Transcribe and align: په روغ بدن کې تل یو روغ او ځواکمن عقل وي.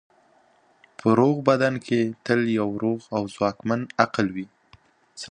په 0.99 1.07
روغ 1.19 1.35
بدن 1.49 1.73
کې 1.85 1.99
تل 2.25 2.41
یو 2.59 2.69
روغ 2.83 2.99
او 3.15 3.23
ځواکمن 3.35 3.81
عقل 4.03 4.27
وي. 4.35 4.47